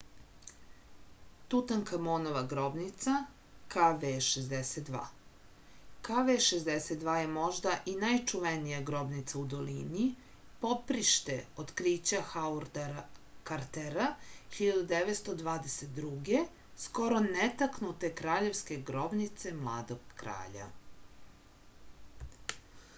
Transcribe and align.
тутанкамонова 1.53 2.39
гробница 2.53 3.11
kv62. 3.73 5.01
kv62 6.07 7.13
је 7.19 7.27
можда 7.35 7.75
и 7.93 7.93
најчувенија 8.05 8.79
гробница 8.91 9.37
у 9.43 9.45
долини 9.53 10.07
поприште 10.65 11.37
открића 11.65 12.23
хауарда 12.31 12.87
картера 13.51 14.09
1922. 14.57 16.43
скоро 16.87 17.23
нетакнуте 17.31 18.13
краљевске 18.23 18.83
гробнице 18.91 19.57
младог 19.63 20.21
краља 20.25 20.69